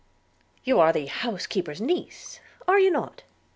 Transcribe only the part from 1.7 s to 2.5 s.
niece,